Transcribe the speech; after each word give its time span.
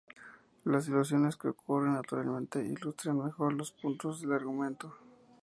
Las 0.63 0.87
ilusiones 0.87 1.37
que 1.37 1.49
ocurren 1.49 1.93
naturalmente 1.93 2.65
ilustran 2.65 3.23
mejor 3.23 3.53
los 3.53 3.71
puntos 3.71 4.19
del 4.19 4.33
argumento. 4.33 4.95